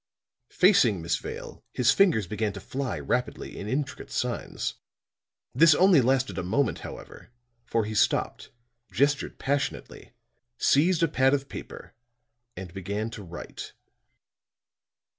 [0.49, 4.73] Facing Miss Vale, his fingers began to fly rapidly in intricate signs.
[5.53, 7.29] This only lasted a moment, however;
[7.67, 8.49] for he stopped,
[8.91, 10.13] gestured passionately,
[10.57, 11.93] seized a pad of paper
[12.57, 13.73] and began to write.